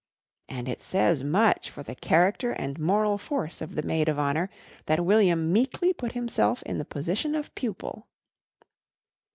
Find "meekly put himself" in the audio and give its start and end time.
5.53-6.63